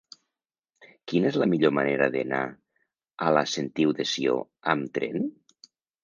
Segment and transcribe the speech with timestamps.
[1.09, 2.39] Quina és la millor manera d'anar
[3.25, 4.39] a la Sentiu de Sió
[4.75, 5.29] amb tren?